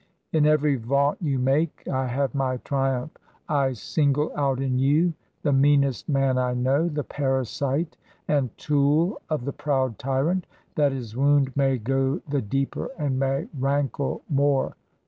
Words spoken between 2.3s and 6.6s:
my triumph. I single out in you the meanest man I